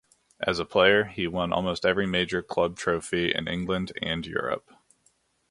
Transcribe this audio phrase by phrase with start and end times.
[0.39, 4.71] As a player, he won almost every major club trophy in England and Europe.